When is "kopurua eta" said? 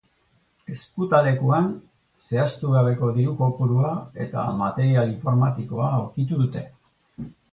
3.43-4.47